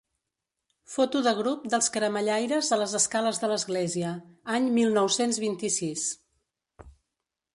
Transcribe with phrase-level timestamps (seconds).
[0.93, 4.13] Foto de grup dels caramellaires a les escales de l'església,
[4.55, 6.09] any mil nou-cents vint-i-sis.